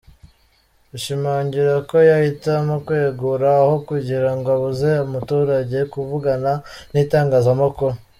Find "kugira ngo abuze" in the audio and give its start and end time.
3.87-4.89